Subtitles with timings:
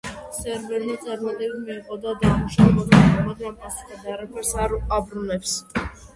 [0.35, 5.55] სერვერმა წარმატებით მიიღო და დაამუშავა მოთხოვნა, მაგრამ პასუხად არაფერს არ აბრუნებს.